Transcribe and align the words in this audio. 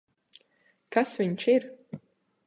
Kas 0.95 1.11
viņš 1.21 1.45
ir? 1.53 1.67